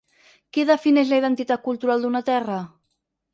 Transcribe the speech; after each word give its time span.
Què 0.55 0.63
defineix 0.69 1.11
la 1.11 1.19
identitat 1.21 1.63
cultural 1.67 2.07
d’una 2.07 2.23
terra? 2.31 2.59